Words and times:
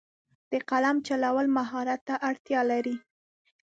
د 0.51 0.53
قلم 0.69 0.97
چلول 1.07 1.47
مهارت 1.57 2.01
ته 2.07 2.15
اړتیا 2.29 2.61
لري. 2.71 2.95